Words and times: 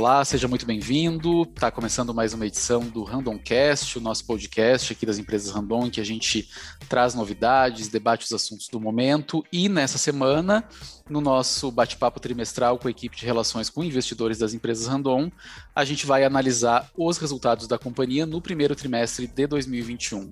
Olá, 0.00 0.24
seja 0.24 0.48
muito 0.48 0.64
bem-vindo. 0.64 1.42
Está 1.42 1.70
começando 1.70 2.14
mais 2.14 2.32
uma 2.32 2.46
edição 2.46 2.80
do 2.80 3.04
Randomcast, 3.04 3.98
o 3.98 4.00
nosso 4.00 4.24
podcast 4.24 4.94
aqui 4.94 5.04
das 5.04 5.18
empresas 5.18 5.52
Random, 5.52 5.84
em 5.84 5.90
que 5.90 6.00
a 6.00 6.04
gente 6.04 6.48
traz 6.88 7.14
novidades, 7.14 7.88
debate 7.88 8.24
os 8.24 8.32
assuntos 8.32 8.66
do 8.68 8.80
momento. 8.80 9.44
E 9.52 9.68
nessa 9.68 9.98
semana, 9.98 10.64
no 11.06 11.20
nosso 11.20 11.70
bate-papo 11.70 12.18
trimestral 12.18 12.78
com 12.78 12.88
a 12.88 12.90
equipe 12.90 13.14
de 13.14 13.26
relações 13.26 13.68
com 13.68 13.84
investidores 13.84 14.38
das 14.38 14.54
empresas 14.54 14.86
Randon, 14.86 15.30
a 15.76 15.84
gente 15.84 16.06
vai 16.06 16.24
analisar 16.24 16.90
os 16.96 17.18
resultados 17.18 17.68
da 17.68 17.76
companhia 17.76 18.24
no 18.24 18.40
primeiro 18.40 18.74
trimestre 18.74 19.26
de 19.26 19.46
2021. 19.46 20.30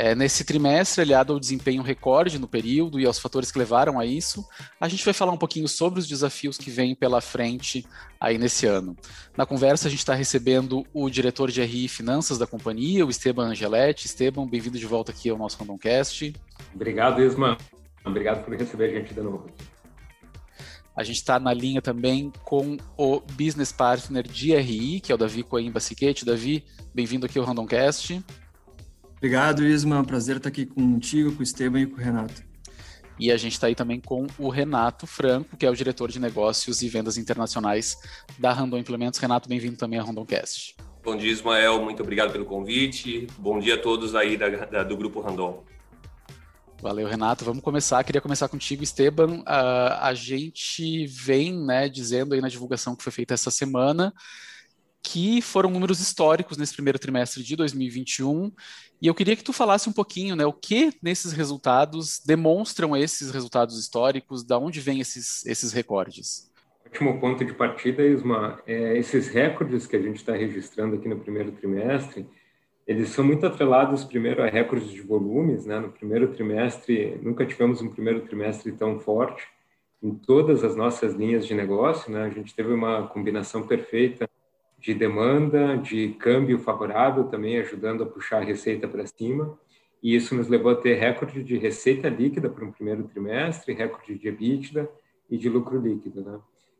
É, 0.00 0.14
nesse 0.14 0.44
trimestre, 0.44 1.02
aliado 1.02 1.32
ao 1.32 1.40
desempenho 1.40 1.82
recorde 1.82 2.38
no 2.38 2.46
período 2.46 3.00
e 3.00 3.04
aos 3.04 3.18
fatores 3.18 3.50
que 3.50 3.58
levaram 3.58 3.98
a 3.98 4.06
isso, 4.06 4.46
a 4.80 4.86
gente 4.86 5.04
vai 5.04 5.12
falar 5.12 5.32
um 5.32 5.36
pouquinho 5.36 5.66
sobre 5.66 5.98
os 5.98 6.06
desafios 6.06 6.56
que 6.56 6.70
vêm 6.70 6.94
pela 6.94 7.20
frente 7.20 7.84
aí 8.20 8.38
nesse 8.38 8.64
ano. 8.64 8.96
Na 9.36 9.44
conversa, 9.44 9.88
a 9.88 9.90
gente 9.90 9.98
está 9.98 10.14
recebendo 10.14 10.86
o 10.94 11.10
diretor 11.10 11.50
de 11.50 11.60
RI 11.64 11.86
e 11.86 11.88
Finanças 11.88 12.38
da 12.38 12.46
companhia, 12.46 13.04
o 13.04 13.10
Esteban 13.10 13.46
Angeletti. 13.46 14.06
Esteban, 14.06 14.46
bem-vindo 14.46 14.78
de 14.78 14.86
volta 14.86 15.10
aqui 15.10 15.30
ao 15.30 15.36
nosso 15.36 15.58
Randomcast. 15.58 16.32
Obrigado, 16.72 17.20
Isma. 17.20 17.58
Obrigado 18.04 18.44
por 18.44 18.54
receber 18.54 18.90
a 18.90 19.00
gente 19.00 19.12
de 19.12 19.20
novo. 19.20 19.50
A 20.94 21.02
gente 21.02 21.16
está 21.16 21.40
na 21.40 21.52
linha 21.52 21.82
também 21.82 22.32
com 22.44 22.76
o 22.96 23.18
Business 23.32 23.72
Partner 23.72 24.22
de 24.22 24.54
RI, 24.54 25.00
que 25.00 25.10
é 25.10 25.14
o 25.16 25.18
Davi 25.18 25.42
Coimba 25.42 25.80
Siquete. 25.80 26.24
Davi, 26.24 26.64
bem-vindo 26.94 27.26
aqui 27.26 27.36
ao 27.36 27.44
Randomcast. 27.44 28.22
Obrigado, 29.18 29.66
Isma. 29.66 29.96
É 29.96 29.98
um 29.98 30.04
prazer 30.04 30.36
estar 30.36 30.48
aqui 30.48 30.64
contigo, 30.64 31.32
com 31.32 31.40
o 31.40 31.42
Esteban 31.42 31.80
e 31.80 31.86
com 31.86 31.96
o 31.96 31.98
Renato. 31.98 32.40
E 33.18 33.32
a 33.32 33.36
gente 33.36 33.54
está 33.54 33.66
aí 33.66 33.74
também 33.74 34.00
com 34.00 34.28
o 34.38 34.48
Renato 34.48 35.08
Franco, 35.08 35.56
que 35.56 35.66
é 35.66 35.70
o 35.70 35.74
diretor 35.74 36.08
de 36.08 36.20
negócios 36.20 36.82
e 36.82 36.88
vendas 36.88 37.18
internacionais 37.18 37.98
da 38.38 38.52
Randon 38.52 38.78
Implementos. 38.78 39.18
Renato, 39.18 39.48
bem-vindo 39.48 39.76
também 39.76 39.98
à 39.98 40.04
Randomcast. 40.04 40.76
Bom 41.02 41.16
dia, 41.16 41.32
Ismael. 41.32 41.82
Muito 41.82 42.00
obrigado 42.00 42.30
pelo 42.30 42.44
convite. 42.44 43.26
Bom 43.36 43.58
dia 43.58 43.74
a 43.74 43.78
todos 43.78 44.14
aí 44.14 44.36
da, 44.36 44.48
da, 44.48 44.84
do 44.84 44.96
Grupo 44.96 45.20
Randon. 45.20 45.64
Valeu, 46.80 47.08
Renato. 47.08 47.44
Vamos 47.44 47.64
começar. 47.64 48.04
Queria 48.04 48.20
começar 48.20 48.48
contigo, 48.48 48.84
Esteban. 48.84 49.40
Uh, 49.40 49.98
a 50.00 50.14
gente 50.14 51.08
vem 51.08 51.52
né, 51.52 51.88
dizendo 51.88 52.34
aí 52.34 52.40
na 52.40 52.48
divulgação 52.48 52.94
que 52.94 53.02
foi 53.02 53.12
feita 53.12 53.34
essa 53.34 53.50
semana 53.50 54.14
que 55.02 55.40
foram 55.40 55.70
números 55.70 56.00
históricos 56.00 56.58
nesse 56.58 56.74
primeiro 56.74 56.98
trimestre 56.98 57.42
de 57.42 57.56
2021 57.56 58.52
e 59.00 59.06
eu 59.06 59.14
queria 59.14 59.36
que 59.36 59.44
tu 59.44 59.52
falasse 59.52 59.88
um 59.88 59.92
pouquinho, 59.92 60.34
né, 60.34 60.44
o 60.44 60.52
que 60.52 60.92
nesses 61.00 61.32
resultados 61.32 62.20
demonstram 62.26 62.96
esses 62.96 63.30
resultados 63.30 63.78
históricos, 63.78 64.44
da 64.44 64.58
onde 64.58 64.80
vêm 64.80 65.00
esses, 65.00 65.46
esses 65.46 65.72
recordes? 65.72 66.50
Ótimo 66.84 67.20
ponto 67.20 67.44
de 67.44 67.54
partida, 67.54 68.02
Isma. 68.02 68.60
É, 68.66 68.98
esses 68.98 69.28
recordes 69.28 69.86
que 69.86 69.94
a 69.94 70.02
gente 70.02 70.16
está 70.16 70.32
registrando 70.32 70.96
aqui 70.96 71.08
no 71.08 71.20
primeiro 71.20 71.52
trimestre, 71.52 72.26
eles 72.86 73.10
são 73.10 73.22
muito 73.22 73.46
atrelados 73.46 74.02
primeiro 74.02 74.42
a 74.42 74.46
recordes 74.46 74.90
de 74.90 75.02
volumes, 75.02 75.66
né? 75.66 75.78
No 75.78 75.92
primeiro 75.92 76.32
trimestre, 76.32 77.20
nunca 77.22 77.44
tivemos 77.44 77.82
um 77.82 77.90
primeiro 77.90 78.22
trimestre 78.22 78.72
tão 78.72 78.98
forte 78.98 79.46
em 80.02 80.14
todas 80.14 80.64
as 80.64 80.74
nossas 80.74 81.14
linhas 81.14 81.46
de 81.46 81.54
negócio, 81.54 82.10
né? 82.10 82.24
A 82.24 82.30
gente 82.30 82.54
teve 82.54 82.72
uma 82.72 83.06
combinação 83.06 83.66
perfeita 83.66 84.28
de 84.78 84.94
demanda, 84.94 85.76
de 85.76 86.10
câmbio 86.18 86.58
favorável, 86.58 87.24
também 87.24 87.58
ajudando 87.58 88.02
a 88.02 88.06
puxar 88.06 88.42
a 88.42 88.44
receita 88.44 88.86
para 88.86 89.06
cima. 89.06 89.58
E 90.02 90.14
isso 90.14 90.34
nos 90.34 90.48
levou 90.48 90.72
a 90.72 90.76
ter 90.76 90.94
recorde 90.94 91.42
de 91.42 91.58
receita 91.58 92.08
líquida 92.08 92.48
para 92.48 92.64
um 92.64 92.70
primeiro 92.70 93.02
trimestre, 93.04 93.74
recorde 93.74 94.16
de 94.16 94.28
EBITDA 94.28 94.88
e 95.28 95.36
de 95.36 95.48
lucro 95.48 95.80
líquido. 95.80 96.22
Né? 96.22 96.38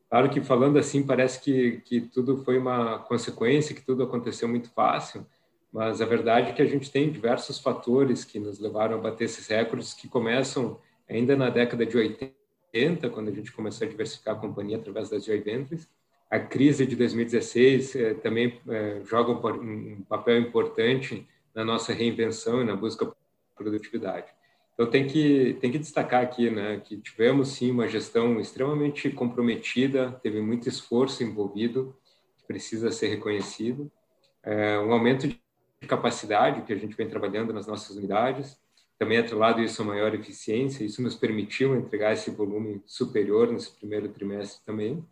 Claro 0.08 0.30
que 0.30 0.40
falando 0.40 0.78
assim 0.78 1.02
parece 1.02 1.40
que, 1.40 1.82
que 1.84 2.00
tudo 2.00 2.38
foi 2.44 2.56
uma 2.56 3.00
consequência, 3.00 3.74
que 3.74 3.84
tudo 3.84 4.04
aconteceu 4.04 4.48
muito 4.48 4.70
fácil, 4.70 5.26
mas 5.72 6.00
a 6.00 6.06
verdade 6.06 6.50
é 6.50 6.52
que 6.52 6.62
a 6.62 6.66
gente 6.66 6.90
tem 6.90 7.10
diversos 7.10 7.58
fatores 7.58 8.24
que 8.24 8.38
nos 8.38 8.58
levaram 8.58 8.96
a 8.96 9.00
bater 9.00 9.24
esses 9.24 9.46
recordes 9.48 9.92
que 9.92 10.08
começam 10.08 10.78
ainda 11.08 11.36
na 11.36 11.50
década 11.50 11.84
de 11.84 11.96
80, 11.96 13.10
quando 13.10 13.28
a 13.28 13.32
gente 13.32 13.52
começou 13.52 13.86
a 13.86 13.90
diversificar 13.90 14.36
a 14.36 14.38
companhia 14.38 14.78
através 14.78 15.10
das 15.10 15.24
joint 15.24 15.44
ventures, 15.44 15.88
a 16.30 16.38
crise 16.38 16.86
de 16.86 16.94
2016 16.94 17.96
eh, 17.96 18.14
também 18.14 18.60
eh, 18.68 19.00
joga 19.04 19.32
um, 19.32 19.92
um, 19.92 20.02
papel 20.02 20.38
importante 20.38 21.26
na 21.54 21.64
nossa 21.64 21.92
reinvenção 21.92 22.60
e 22.60 22.64
na 22.64 22.76
busca 22.76 23.06
por 23.06 23.16
produtividade. 23.56 24.26
Então 24.74 24.88
tem 24.88 25.06
que 25.06 25.56
tem 25.60 25.72
que 25.72 25.78
destacar 25.78 26.22
aqui, 26.22 26.50
né, 26.50 26.80
que 26.84 26.98
tivemos 26.98 27.48
sim 27.48 27.70
uma 27.70 27.88
gestão 27.88 28.38
extremamente 28.38 29.10
comprometida, 29.10 30.12
teve 30.22 30.40
muito 30.40 30.68
esforço 30.68 31.24
envolvido, 31.24 31.96
que 32.38 32.46
precisa 32.46 32.90
ser 32.92 33.08
reconhecido, 33.08 33.90
é, 34.42 34.78
um 34.78 34.92
aumento 34.92 35.26
de 35.26 35.40
capacidade 35.88 36.62
que 36.62 36.72
a 36.72 36.76
gente 36.76 36.96
vem 36.96 37.08
trabalhando 37.08 37.52
nas 37.52 37.66
nossas 37.66 37.96
unidades, 37.96 38.56
também 38.98 39.18
atrelado 39.18 39.62
isso 39.62 39.80
a 39.80 39.84
maior 39.84 40.14
eficiência, 40.14 40.84
isso 40.84 41.00
nos 41.02 41.14
permitiu 41.14 41.74
entregar 41.76 42.12
esse 42.12 42.30
volume 42.30 42.82
superior 42.84 43.50
nesse 43.50 43.70
primeiro 43.72 44.08
trimestre 44.08 44.64
também. 44.64 45.04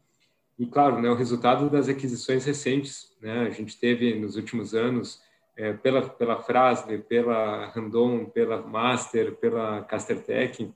E, 0.59 0.67
claro, 0.67 1.00
né, 1.00 1.11
o 1.11 1.15
resultado 1.15 1.69
das 1.69 1.89
aquisições 1.89 2.44
recentes. 2.44 3.15
Né, 3.21 3.47
a 3.47 3.50
gente 3.50 3.78
teve, 3.78 4.15
nos 4.15 4.37
últimos 4.37 4.75
anos, 4.75 5.21
é, 5.56 5.72
pela, 5.72 6.09
pela 6.09 6.43
Frasle, 6.43 6.99
pela 6.99 7.67
Randon, 7.69 8.27
pela 8.27 8.62
Master, 8.62 9.34
pela 9.37 9.83
Castertech, 9.83 10.71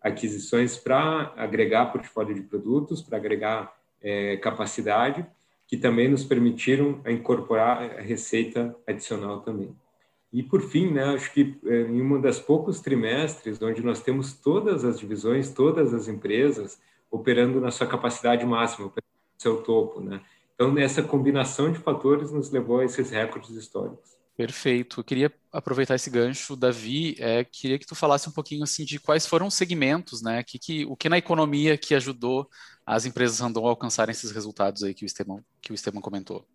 aquisições 0.00 0.76
para 0.76 1.32
agregar 1.36 1.86
portfólio 1.86 2.34
de 2.34 2.42
produtos, 2.42 3.02
para 3.02 3.18
agregar 3.18 3.74
é, 4.00 4.36
capacidade, 4.36 5.26
que 5.66 5.76
também 5.76 6.08
nos 6.08 6.24
permitiram 6.24 7.00
incorporar 7.06 7.96
receita 7.98 8.74
adicional 8.86 9.40
também. 9.40 9.74
E, 10.32 10.42
por 10.42 10.60
fim, 10.62 10.90
né, 10.92 11.14
acho 11.14 11.32
que 11.32 11.58
é, 11.64 11.80
em 11.82 12.00
uma 12.00 12.18
das 12.18 12.38
poucos 12.38 12.80
trimestres 12.80 13.60
onde 13.60 13.82
nós 13.82 14.00
temos 14.00 14.34
todas 14.34 14.84
as 14.84 14.98
divisões, 14.98 15.50
todas 15.50 15.92
as 15.92 16.08
empresas 16.08 16.80
operando 17.10 17.60
na 17.60 17.70
sua 17.70 17.86
capacidade 17.86 18.44
máxima, 18.44 18.92
seu 19.38 19.62
topo, 19.62 20.00
né? 20.00 20.20
Então, 20.54 20.76
essa 20.78 21.02
combinação 21.02 21.70
de 21.70 21.78
fatores 21.78 22.32
nos 22.32 22.50
levou 22.50 22.80
a 22.80 22.84
esses 22.84 23.10
recordes 23.10 23.50
históricos. 23.50 24.16
Perfeito. 24.36 25.00
Eu 25.00 25.04
queria 25.04 25.32
aproveitar 25.50 25.94
esse 25.94 26.10
gancho, 26.10 26.54
Davi, 26.54 27.16
é, 27.18 27.42
queria 27.42 27.78
que 27.78 27.86
tu 27.86 27.94
falasse 27.94 28.28
um 28.28 28.32
pouquinho 28.32 28.64
assim 28.64 28.84
de 28.84 28.98
quais 28.98 29.26
foram 29.26 29.46
os 29.46 29.54
segmentos, 29.54 30.20
né? 30.20 30.42
Que, 30.42 30.58
que, 30.58 30.84
o 30.84 30.94
que 30.94 31.08
na 31.08 31.16
economia 31.16 31.78
que 31.78 31.94
ajudou 31.94 32.48
as 32.84 33.06
empresas 33.06 33.40
Randon 33.40 33.66
a 33.66 33.70
alcançarem 33.70 34.12
esses 34.12 34.30
resultados 34.30 34.82
aí 34.82 34.92
que 34.92 35.04
o 35.04 35.06
Esteban, 35.06 35.42
que 35.62 35.72
o 35.72 35.74
Esteban 35.74 36.00
comentou. 36.02 36.46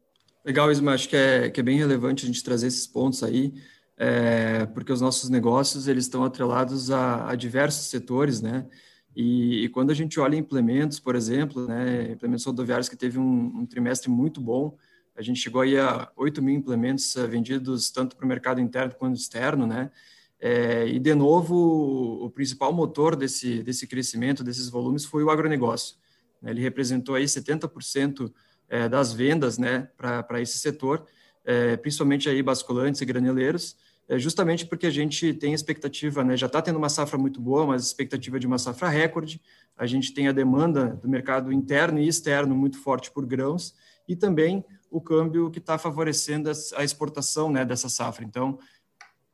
Legal, 0.46 0.72
Isma, 0.72 0.94
acho 0.94 1.10
que 1.10 1.16
é, 1.16 1.50
que 1.50 1.60
é 1.60 1.64
bem 1.64 1.78
relevante 1.78 2.24
a 2.24 2.28
gente 2.28 2.44
trazer 2.44 2.68
esses 2.68 2.86
pontos 2.88 3.24
aí, 3.24 3.54
é, 3.98 4.66
porque 4.68 4.92
os 4.92 5.02
nossos 5.02 5.30
negócios 5.30 5.88
eles 5.88 6.06
estão 6.06 6.24
atrelados 6.24 6.92
a, 6.92 7.30
a 7.30 7.36
diversos 7.36 7.88
setores, 7.88 8.42
né? 8.42 8.68
E, 9.16 9.66
e, 9.66 9.70
quando 9.70 9.92
a 9.92 9.94
gente 9.94 10.20
olha 10.20 10.36
implementos, 10.36 11.00
por 11.00 11.16
exemplo, 11.16 11.68
né, 11.68 12.12
implementos 12.12 12.46
rodoviários 12.46 12.88
que 12.88 12.96
teve 12.96 13.20
um, 13.20 13.60
um 13.60 13.66
trimestre 13.66 14.10
muito 14.10 14.40
bom, 14.40 14.78
a 15.16 15.22
gente 15.22 15.40
chegou 15.40 15.62
aí 15.62 15.78
a 15.78 16.10
8 16.16 16.42
mil 16.42 16.56
implementos 16.56 17.16
uh, 17.16 17.28
vendidos 17.28 17.92
tanto 17.92 18.16
para 18.16 18.26
o 18.26 18.28
mercado 18.28 18.62
interno 18.62 18.96
quanto 18.96 19.18
externo, 19.18 19.68
né? 19.68 19.92
É, 20.40 20.88
e, 20.88 20.98
de 20.98 21.14
novo, 21.14 22.26
o, 22.26 22.30
principal 22.32 22.74
motor 22.74 23.16
desse, 23.16 23.62
desse 23.62 23.86
crescimento, 23.86 24.44
desses 24.44 24.70
volumes, 24.70 25.06
foi 25.06 25.24
o 25.24 25.30
agronegócio. 25.30 25.96
Né? 26.42 26.50
Ele 26.50 26.62
representou 26.62 27.14
aí 27.14 27.26
70% 27.26 28.34
é, 28.68 28.90
das 28.90 29.14
vendas 29.14 29.60
né, 29.60 29.88
para 29.96 30.42
esse 30.42 30.58
setor, 30.58 31.06
é, 31.46 31.78
principalmente 31.78 32.28
aí 32.28 32.42
basculantes 32.42 33.02
e 33.02 33.06
graneleiros, 33.06 33.78
é 34.12 34.20
justamente 34.20 34.66
porque 34.66 34.86
a 34.86 34.92
gente 34.92 35.34
tem 35.34 35.54
expectativa, 35.54 36.22
né, 36.22 36.36
já 36.36 36.48
está 36.48 36.62
tendo 36.62 36.76
uma 36.76 36.90
safra 36.90 37.18
muito 37.18 37.40
boa, 37.40 37.66
mas 37.66 37.86
expectativa 37.86 38.38
de 38.38 38.46
uma 38.46 38.58
safra 38.58 38.90
recorde, 38.90 39.42
a 39.78 39.86
gente 39.86 40.14
tem 40.14 40.28
a 40.28 40.34
demanda 40.34 41.00
do 41.02 41.08
mercado 41.08 41.50
interno 41.54 41.98
e 41.98 42.10
externo 42.10 42.54
muito 42.54 42.78
forte 42.78 43.10
por 43.10 43.26
grãos, 43.26 43.74
e 44.06 44.14
também 44.14 44.66
o 44.90 45.00
câmbio 45.00 45.50
que 45.50 45.60
está 45.60 45.78
favorecendo 45.78 46.52
a 46.76 46.84
exportação 46.84 47.50
né, 47.50 47.64
dessa 47.64 47.88
safra. 47.88 48.26
Então, 48.26 48.60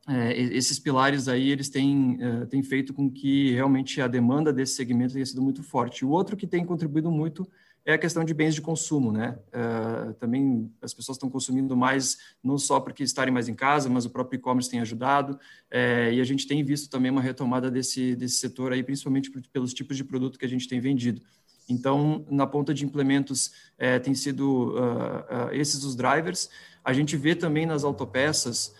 é, 0.06 0.40
esses 0.40 0.78
pilares 0.78 1.26
aí, 1.26 1.50
eles 1.50 1.68
têm, 1.68 2.16
é, 2.20 2.46
têm 2.46 2.62
feito 2.62 2.94
com 2.94 3.10
que 3.10 3.50
realmente 3.54 4.00
a 4.00 4.06
demanda 4.06 4.52
desse 4.52 4.74
segmento 4.74 5.14
tenha 5.14 5.26
sido 5.26 5.42
muito 5.42 5.60
forte. 5.64 6.04
O 6.04 6.10
outro 6.10 6.36
que 6.36 6.46
tem 6.46 6.64
contribuído 6.64 7.10
muito 7.10 7.50
é 7.88 7.94
a 7.94 7.98
questão 7.98 8.22
de 8.22 8.34
bens 8.34 8.54
de 8.54 8.60
consumo, 8.60 9.10
né? 9.10 9.38
Uh, 9.48 10.12
também 10.20 10.70
as 10.82 10.92
pessoas 10.92 11.16
estão 11.16 11.30
consumindo 11.30 11.74
mais, 11.74 12.18
não 12.44 12.58
só 12.58 12.78
porque 12.78 13.02
estarem 13.02 13.32
mais 13.32 13.48
em 13.48 13.54
casa, 13.54 13.88
mas 13.88 14.04
o 14.04 14.10
próprio 14.10 14.36
e-commerce 14.36 14.68
tem 14.68 14.78
ajudado, 14.80 15.40
é, 15.70 16.12
e 16.12 16.20
a 16.20 16.24
gente 16.24 16.46
tem 16.46 16.62
visto 16.62 16.90
também 16.90 17.10
uma 17.10 17.22
retomada 17.22 17.70
desse, 17.70 18.14
desse 18.14 18.40
setor 18.40 18.74
aí, 18.74 18.82
principalmente 18.82 19.30
pelos 19.30 19.72
tipos 19.72 19.96
de 19.96 20.04
produto 20.04 20.38
que 20.38 20.44
a 20.44 20.48
gente 20.48 20.68
tem 20.68 20.78
vendido. 20.80 21.22
Então, 21.66 22.26
na 22.30 22.46
ponta 22.46 22.74
de 22.74 22.84
implementos, 22.84 23.52
é, 23.78 23.98
tem 23.98 24.14
sido 24.14 24.74
uh, 24.74 25.46
uh, 25.46 25.52
esses 25.52 25.82
os 25.82 25.96
drivers. 25.96 26.50
A 26.84 26.92
gente 26.92 27.16
vê 27.16 27.34
também 27.34 27.64
nas 27.64 27.84
autopeças, 27.84 28.74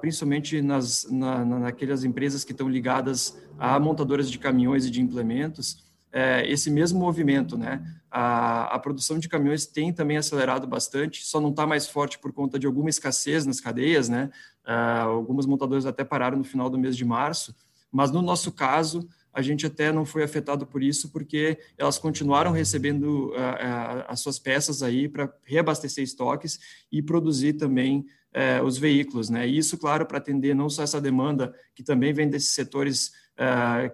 principalmente 0.00 0.60
nas, 0.62 1.06
na, 1.10 1.44
naquelas 1.44 2.04
empresas 2.04 2.42
que 2.42 2.52
estão 2.52 2.68
ligadas 2.68 3.36
a 3.58 3.78
montadoras 3.78 4.30
de 4.30 4.38
caminhões 4.38 4.86
e 4.86 4.90
de 4.90 5.00
implementos, 5.00 5.91
é, 6.12 6.46
esse 6.50 6.70
mesmo 6.70 7.00
movimento, 7.00 7.56
né? 7.56 7.82
A, 8.10 8.74
a, 8.74 8.78
produção 8.78 9.18
de 9.18 9.28
caminhões 9.28 9.64
tem 9.64 9.92
também 9.92 10.18
acelerado 10.18 10.66
bastante, 10.66 11.24
só 11.24 11.40
não 11.40 11.48
está 11.48 11.66
mais 11.66 11.86
forte 11.86 12.18
por 12.18 12.32
conta 12.32 12.58
de 12.58 12.66
alguma 12.66 12.90
escassez 12.90 13.46
nas 13.46 13.60
cadeias, 13.60 14.08
né? 14.08 14.30
Uh, 14.66 15.08
algumas 15.08 15.46
montadoras 15.46 15.86
até 15.86 16.04
pararam 16.04 16.36
no 16.36 16.44
final 16.44 16.68
do 16.68 16.78
mês 16.78 16.96
de 16.96 17.04
março, 17.04 17.56
mas 17.90 18.10
no 18.10 18.20
nosso 18.20 18.52
caso, 18.52 19.08
a 19.32 19.40
gente 19.40 19.64
até 19.64 19.90
não 19.90 20.04
foi 20.04 20.22
afetado 20.22 20.66
por 20.66 20.82
isso, 20.82 21.10
porque 21.10 21.58
elas 21.78 21.98
continuaram 21.98 22.52
recebendo 22.52 23.30
uh, 23.30 23.32
uh, 23.32 24.04
as 24.06 24.20
suas 24.20 24.38
peças 24.38 24.82
aí 24.82 25.08
para 25.08 25.32
reabastecer 25.42 26.04
estoques 26.04 26.60
e 26.92 27.00
produzir 27.00 27.54
também 27.54 28.04
uh, 28.34 28.62
os 28.64 28.76
veículos, 28.76 29.30
né? 29.30 29.48
E 29.48 29.56
isso, 29.56 29.78
claro, 29.78 30.04
para 30.04 30.18
atender 30.18 30.54
não 30.54 30.68
só 30.68 30.82
essa 30.82 31.00
demanda 31.00 31.54
que 31.74 31.82
também 31.82 32.12
vem 32.12 32.28
desses 32.28 32.50
setores 32.50 33.12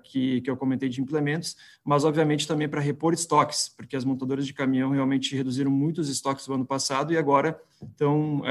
que, 0.02 0.40
que 0.40 0.50
eu 0.50 0.56
comentei 0.56 0.88
de 0.88 1.00
implementos, 1.00 1.56
mas 1.85 2.05
obviamente 2.05 2.46
também 2.46 2.69
para 2.69 2.81
repor 2.81 3.14
estoques, 3.14 3.73
porque 3.75 3.96
as 3.96 4.05
montadoras 4.05 4.46
de 4.46 4.52
caminhão 4.52 4.90
realmente 4.90 5.35
reduziram 5.35 5.70
muito 5.70 6.00
os 6.00 6.08
estoques 6.08 6.46
do 6.46 6.55
ano 6.55 6.67
passado 6.67 7.12
e 7.12 7.17
agora 7.17 7.58
estão 7.82 8.43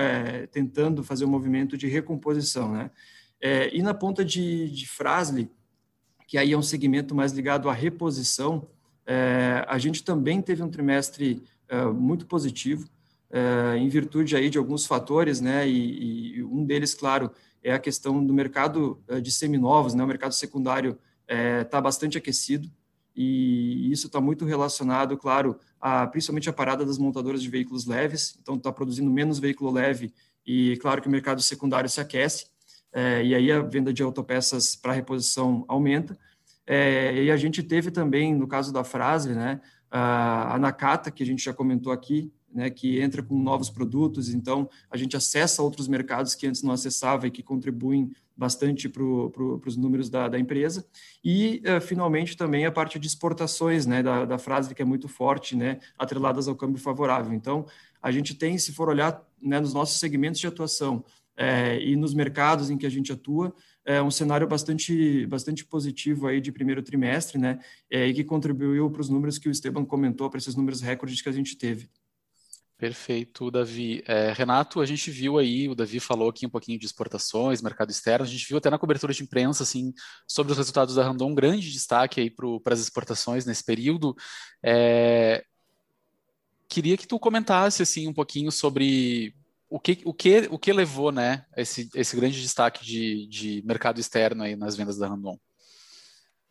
tentando 0.52 1.04
fazer 1.04 1.26
um 1.26 1.30
movimento 1.30 1.78
de 1.78 1.88
recomposição, 1.88 2.72
né? 2.72 2.90
e 3.72 3.82
na 3.84 3.94
ponta 3.94 4.26
de, 4.26 4.72
de 4.72 4.88
Frasle, 4.88 5.52
que 6.28 6.38
aí 6.38 6.52
é 6.52 6.58
um 6.58 6.62
segmento 6.62 7.16
mais 7.16 7.32
ligado 7.32 7.70
à 7.70 7.74
reposição, 7.74 8.68
é, 9.08 9.64
a 9.66 9.78
gente 9.78 10.04
também 10.04 10.42
teve 10.42 10.62
um 10.62 10.70
trimestre 10.70 11.42
é, 11.70 11.86
muito 11.86 12.26
positivo, 12.26 12.86
é, 13.32 13.78
em 13.78 13.88
virtude 13.88 14.36
aí 14.36 14.50
de 14.50 14.58
alguns 14.58 14.86
fatores, 14.86 15.40
né, 15.40 15.68
e, 15.68 16.38
e, 16.38 16.44
um 16.44 16.66
deles, 16.66 16.94
claro, 16.94 17.32
é 17.68 17.74
a 17.74 17.80
questão 17.80 18.26
do 18.26 18.34
mercado 18.34 19.02
é, 19.08 19.20
de 19.20 19.30
seminovos, 19.30 19.94
né, 19.94 20.04
o 20.04 20.08
mercado 20.08 20.34
secundário 20.34 20.98
está 21.28 21.78
é, 21.78 21.82
bastante 21.82 22.18
aquecido, 22.18 22.72
e 23.14 23.92
isso 23.92 24.08
está 24.08 24.22
muito 24.22 24.46
relacionado, 24.46 25.18
claro, 25.18 25.60
a, 25.82 26.08
principalmente 26.08 26.50
a 26.50 26.54
parada 26.54 26.86
das 26.86 26.98
montadoras 26.98 27.42
de 27.42 27.50
veículos 27.50 27.86
leves, 27.86 28.38
então 28.42 28.56
está 28.56 28.72
produzindo 28.72 29.12
menos 29.12 29.38
veículo 29.38 29.72
leve, 29.72 30.14
e 30.46 30.78
claro 30.78 31.02
que 31.02 31.10
o 31.10 31.12
mercado 31.12 31.42
secundário 31.42 31.90
se 31.90 32.00
aquece, 32.00 32.46
é, 32.94 33.26
e 33.26 33.36
aí 33.36 33.52
a 33.52 33.60
venda 33.60 33.92
de 33.92 34.02
autopeças 34.02 34.76
para 34.76 34.94
reposição 34.94 35.66
aumenta. 35.68 36.18
É, 36.66 37.24
e 37.24 37.32
a 37.32 37.38
gente 37.38 37.62
teve 37.62 37.92
também, 37.92 38.34
no 38.34 38.48
caso 38.48 38.72
da 38.72 38.84
frase, 38.84 39.34
né, 39.34 39.60
a, 39.92 40.56
a 40.56 40.58
Nakata, 40.58 41.12
que 41.12 41.22
a 41.22 41.26
gente 41.26 41.44
já 41.44 41.54
comentou 41.54 41.92
aqui, 41.92 42.32
né, 42.54 42.70
que 42.70 43.00
entra 43.00 43.22
com 43.22 43.38
novos 43.38 43.70
produtos, 43.70 44.30
então 44.30 44.70
a 44.90 44.98
gente 44.98 45.16
acessa 45.16 45.62
outros 45.62 45.88
mercados 45.88 46.34
que 46.34 46.48
antes 46.48 46.64
não 46.64 46.72
acessava 46.72 47.28
e 47.28 47.32
que 47.32 47.44
contribuem 47.44 48.12
bastante 48.36 48.88
para 48.88 49.02
pro, 49.02 49.62
os 49.66 49.76
números 49.76 50.10
da, 50.10 50.28
da, 50.28 50.40
empresa. 50.40 50.86
E, 51.24 51.62
uh, 51.66 51.82
finalmente, 51.82 52.38
também 52.38 52.66
a 52.66 52.72
parte 52.72 53.00
de 53.00 53.08
exportações 53.08 53.86
né, 53.86 54.04
da, 54.04 54.26
da 54.26 54.38
frase, 54.38 54.76
que 54.76 54.82
é 54.82 54.86
muito 54.86 55.08
forte, 55.08 55.56
né, 55.56 55.80
atreladas 55.98 56.48
ao 56.48 56.56
câmbio 56.56 56.80
favorável. 56.80 57.34
Então, 57.34 57.66
a 58.02 58.12
gente 58.12 58.36
tem, 58.36 58.58
se 58.58 58.72
for 58.72 58.90
olhar 58.90 59.22
né, 59.42 59.60
nos 59.60 59.74
nossos 59.74 60.00
segmentos 60.00 60.40
de 60.40 60.48
atuação, 60.48 61.04
é, 61.38 61.80
e 61.80 61.96
nos 61.96 62.16
mercados 62.16 62.72
em 62.72 62.78
que 62.78 62.86
a 62.86 62.90
gente 62.90 63.12
atua, 63.12 63.54
é 63.86 64.02
um 64.02 64.10
cenário 64.10 64.48
bastante, 64.48 65.26
bastante 65.28 65.64
positivo 65.64 66.28
aí 66.28 66.42
de 66.42 66.52
primeiro 66.52 66.82
trimestre, 66.82 67.38
né? 67.38 67.60
É, 67.90 68.08
e 68.08 68.14
que 68.14 68.24
contribuiu 68.24 68.90
para 68.90 69.02
os 69.02 69.08
números 69.08 69.38
que 69.38 69.48
o 69.48 69.52
Esteban 69.52 69.86
comentou, 69.86 70.30
para 70.30 70.40
esses 70.40 70.56
números 70.56 70.82
recordes 70.82 71.22
que 71.22 71.30
a 71.30 71.32
gente 71.32 71.56
teve. 71.56 71.88
Perfeito, 72.78 73.50
Davi. 73.50 74.04
É, 74.06 74.32
Renato, 74.32 74.80
a 74.80 74.86
gente 74.86 75.10
viu 75.10 75.40
aí, 75.40 75.68
o 75.68 75.74
Davi 75.74 76.00
falou 76.00 76.30
aqui 76.30 76.46
um 76.46 76.50
pouquinho 76.50 76.78
de 76.78 76.86
exportações, 76.86 77.60
mercado 77.60 77.90
externo, 77.90 78.24
a 78.24 78.28
gente 78.28 78.48
viu 78.48 78.58
até 78.58 78.70
na 78.70 78.78
cobertura 78.78 79.12
de 79.12 79.24
imprensa, 79.24 79.64
assim, 79.64 79.92
sobre 80.28 80.52
os 80.52 80.58
resultados 80.60 80.94
da 80.94 81.04
Randon, 81.04 81.32
um 81.32 81.36
grande 81.36 81.72
destaque 81.72 82.22
aí 82.22 82.30
para 82.30 82.74
as 82.74 82.80
exportações 82.80 83.48
nesse 83.48 83.64
período. 83.64 84.16
É, 84.64 85.44
queria 86.70 86.96
que 86.98 87.08
tu 87.08 87.20
comentasse, 87.20 87.82
assim, 87.82 88.08
um 88.08 88.14
pouquinho 88.14 88.52
sobre 88.52 89.34
o 89.68 89.80
que, 89.80 90.02
o 90.06 90.14
que, 90.14 90.48
o 90.52 90.60
que 90.60 90.72
levou 90.72 91.12
né, 91.12 91.46
esse, 91.58 91.90
esse 91.96 92.16
grande 92.16 92.40
destaque 92.40 92.86
de, 92.86 93.28
de 93.28 93.64
mercado 93.66 94.00
externo 94.00 94.44
aí 94.44 94.56
nas 94.56 94.78
vendas 94.78 95.00
da 95.00 95.08
Randon? 95.08 95.40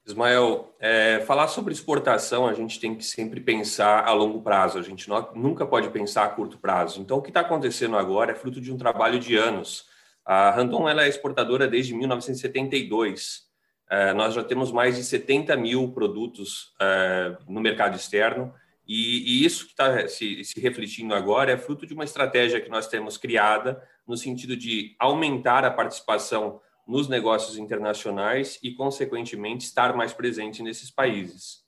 Ismael, 0.06 0.72
é, 0.78 1.20
falar 1.26 1.48
sobre 1.48 1.72
exportação, 1.72 2.46
a 2.46 2.54
gente 2.54 2.78
tem 2.78 2.94
que 2.94 3.04
sempre 3.04 3.40
pensar 3.40 4.04
a 4.04 4.12
longo 4.12 4.40
prazo, 4.40 4.78
a 4.78 4.82
gente 4.82 5.08
não, 5.08 5.32
nunca 5.34 5.66
pode 5.66 5.90
pensar 5.90 6.24
a 6.24 6.28
curto 6.28 6.58
prazo. 6.58 7.00
Então, 7.00 7.18
o 7.18 7.22
que 7.22 7.30
está 7.30 7.40
acontecendo 7.40 7.96
agora 7.96 8.30
é 8.30 8.34
fruto 8.34 8.60
de 8.60 8.72
um 8.72 8.76
trabalho 8.76 9.18
de 9.18 9.34
anos. 9.34 9.86
A 10.24 10.50
Randon 10.50 10.88
ela 10.88 11.04
é 11.04 11.08
exportadora 11.08 11.66
desde 11.66 11.92
1972. 11.92 13.46
É, 13.90 14.12
nós 14.12 14.34
já 14.34 14.44
temos 14.44 14.70
mais 14.70 14.96
de 14.96 15.02
70 15.02 15.56
mil 15.56 15.90
produtos 15.92 16.72
é, 16.80 17.36
no 17.48 17.60
mercado 17.60 17.96
externo 17.96 18.54
e, 18.86 19.42
e 19.42 19.44
isso 19.44 19.64
que 19.64 19.72
está 19.72 20.06
se, 20.06 20.44
se, 20.44 20.60
refletindo 20.60 21.14
agora 21.14 21.50
é 21.50 21.58
fruto 21.58 21.84
de 21.84 21.94
uma 21.94 22.04
estratégia 22.04 22.60
que 22.60 22.68
nós 22.68 22.86
temos 22.86 23.16
criada 23.16 23.82
no 24.06 24.16
sentido 24.16 24.56
de 24.56 24.94
aumentar 24.98 25.64
a 25.64 25.70
participação 25.70 26.60
nos 26.86 27.08
negócios 27.08 27.58
internacionais 27.58 28.58
e, 28.62 28.72
consequentemente, 28.72 29.66
estar 29.66 29.96
mais 29.96 30.12
presente 30.12 30.62
nesses 30.62 30.90
países. 30.90 31.64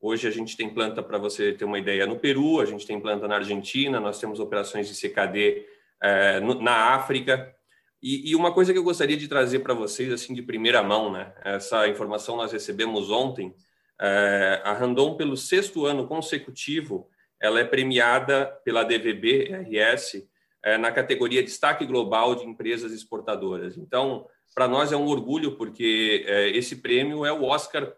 Hoje 0.00 0.26
a 0.26 0.30
gente 0.30 0.56
tem 0.56 0.70
planta, 0.70 1.02
para 1.02 1.18
você 1.18 1.52
ter 1.52 1.64
uma 1.64 1.78
ideia, 1.78 2.06
no 2.06 2.18
Peru, 2.18 2.60
a 2.60 2.64
gente 2.64 2.86
tem 2.86 2.98
planta 3.00 3.28
na 3.28 3.36
Argentina, 3.36 4.00
nós 4.00 4.18
temos 4.18 4.40
operações 4.40 4.88
de 4.88 4.94
CKD 4.94 5.66
no, 6.42 6.54
na 6.60 6.94
África. 6.94 7.54
E, 8.02 8.30
e, 8.30 8.36
uma 8.36 8.52
coisa 8.52 8.72
que 8.72 8.78
eu 8.78 8.82
gostaria 8.82 9.16
de 9.16 9.28
trazer 9.28 9.58
para 9.58 9.74
vocês, 9.74 10.10
assim, 10.10 10.32
de 10.32 10.40
primeira 10.40 10.82
mão, 10.82 11.12
né? 11.12 11.34
Essa 11.44 11.86
informação 11.86 12.36
nós 12.36 12.50
recebemos 12.50 13.10
ontem, 13.10 13.54
é, 14.00 14.62
a 14.64 14.72
Randon, 14.72 15.16
pelo 15.16 15.36
sexto 15.36 15.84
ano 15.84 16.06
consecutivo, 16.06 17.10
ela 17.38 17.60
é 17.60 17.64
premiada 17.64 18.46
pela 18.64 18.84
DVB 18.84 19.50
RS 19.52 20.26
é, 20.62 20.78
na 20.78 20.90
categoria 20.90 21.42
Destaque 21.42 21.84
Global 21.84 22.34
de 22.34 22.44
Empresas 22.44 22.92
Exportadoras. 22.92 23.76
Então, 23.76 24.26
para 24.54 24.68
nós 24.68 24.92
é 24.92 24.96
um 24.96 25.06
orgulho, 25.06 25.56
porque 25.56 26.24
é, 26.26 26.48
esse 26.50 26.76
prêmio 26.76 27.24
é 27.24 27.32
o 27.32 27.44
Oscar 27.44 27.94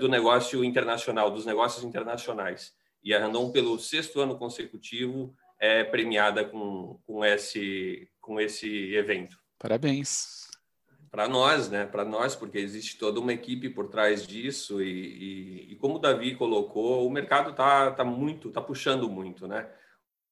do 0.00 0.08
negócio 0.08 0.64
internacional, 0.64 1.30
dos 1.30 1.46
negócios 1.46 1.84
internacionais. 1.84 2.72
E 3.04 3.14
a 3.14 3.20
Randon, 3.20 3.52
pelo 3.52 3.78
sexto 3.78 4.20
ano 4.20 4.36
consecutivo, 4.36 5.32
é 5.60 5.84
premiada 5.84 6.44
com, 6.44 6.98
com, 7.06 7.24
esse, 7.24 8.08
com 8.20 8.40
esse 8.40 8.92
evento. 8.96 9.38
Parabéns 9.56 10.44
para 11.14 11.28
nós, 11.28 11.70
né? 11.70 11.86
Para 11.86 12.04
nós, 12.04 12.34
porque 12.34 12.58
existe 12.58 12.98
toda 12.98 13.20
uma 13.20 13.32
equipe 13.32 13.68
por 13.68 13.86
trás 13.86 14.26
disso 14.26 14.82
e, 14.82 15.68
e, 15.68 15.72
e 15.72 15.76
como 15.76 15.94
o 15.94 15.98
Davi 16.00 16.34
colocou, 16.34 17.06
o 17.06 17.10
mercado 17.10 17.54
tá, 17.54 17.92
tá 17.92 18.02
muito, 18.02 18.50
tá 18.50 18.60
puxando 18.60 19.08
muito, 19.08 19.46
né? 19.46 19.70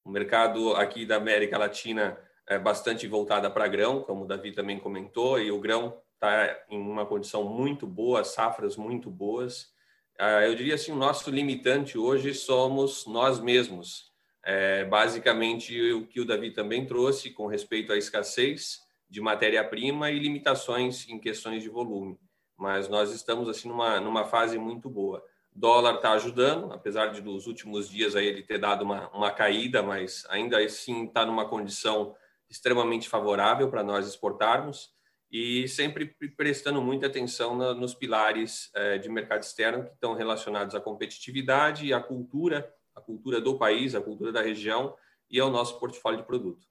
O 0.04 0.10
mercado 0.10 0.74
aqui 0.74 1.06
da 1.06 1.14
América 1.14 1.56
Latina 1.56 2.18
é 2.52 2.58
bastante 2.58 3.06
voltada 3.06 3.50
para 3.50 3.68
grão, 3.68 4.02
como 4.02 4.24
o 4.24 4.26
Davi 4.26 4.52
também 4.52 4.78
comentou, 4.78 5.40
e 5.40 5.50
o 5.50 5.60
grão 5.60 5.98
está 6.14 6.64
em 6.68 6.78
uma 6.78 7.04
condição 7.04 7.44
muito 7.44 7.86
boa, 7.86 8.24
safras 8.24 8.76
muito 8.76 9.10
boas. 9.10 9.72
Ah, 10.18 10.46
eu 10.46 10.54
diria 10.54 10.74
assim, 10.74 10.92
o 10.92 10.96
nosso 10.96 11.30
limitante 11.30 11.98
hoje 11.98 12.34
somos 12.34 13.06
nós 13.06 13.40
mesmos. 13.40 14.12
É, 14.44 14.84
basicamente, 14.84 15.92
o 15.92 16.06
que 16.06 16.20
o 16.20 16.24
Davi 16.24 16.50
também 16.50 16.86
trouxe 16.86 17.30
com 17.30 17.46
respeito 17.46 17.92
à 17.92 17.96
escassez 17.96 18.80
de 19.08 19.20
matéria-prima 19.20 20.10
e 20.10 20.18
limitações 20.18 21.08
em 21.08 21.18
questões 21.18 21.62
de 21.62 21.68
volume. 21.68 22.18
Mas 22.56 22.88
nós 22.88 23.12
estamos 23.12 23.48
assim 23.48 23.68
numa, 23.68 24.00
numa 24.00 24.24
fase 24.24 24.58
muito 24.58 24.88
boa. 24.88 25.24
Dólar 25.54 25.96
está 25.96 26.12
ajudando, 26.12 26.72
apesar 26.72 27.08
de 27.08 27.20
nos 27.20 27.46
últimos 27.46 27.88
dias 27.88 28.16
aí 28.16 28.26
ele 28.26 28.42
ter 28.42 28.58
dado 28.58 28.82
uma, 28.82 29.08
uma 29.10 29.30
caída, 29.30 29.82
mas 29.82 30.24
ainda 30.30 30.58
assim 30.58 31.04
está 31.04 31.26
numa 31.26 31.46
condição 31.46 32.14
extremamente 32.52 33.08
favorável 33.08 33.70
para 33.70 33.82
nós 33.82 34.06
exportarmos 34.06 34.90
e 35.30 35.66
sempre 35.66 36.14
prestando 36.36 36.82
muita 36.82 37.06
atenção 37.06 37.56
na, 37.56 37.72
nos 37.72 37.94
pilares 37.94 38.70
é, 38.74 38.98
de 38.98 39.08
mercado 39.08 39.42
externo 39.42 39.84
que 39.84 39.94
estão 39.94 40.14
relacionados 40.14 40.74
à 40.74 40.80
competitividade 40.80 41.86
e 41.86 41.94
à 41.94 42.00
cultura, 42.00 42.70
a 42.94 43.00
cultura 43.00 43.40
do 43.40 43.56
país, 43.56 43.94
a 43.94 44.02
cultura 44.02 44.30
da 44.30 44.42
região 44.42 44.94
e 45.30 45.40
ao 45.40 45.50
nosso 45.50 45.80
portfólio 45.80 46.20
de 46.20 46.26
produto. 46.26 46.66